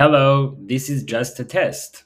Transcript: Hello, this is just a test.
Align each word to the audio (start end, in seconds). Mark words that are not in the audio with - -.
Hello, 0.00 0.56
this 0.58 0.88
is 0.88 1.02
just 1.02 1.38
a 1.40 1.44
test. 1.44 2.04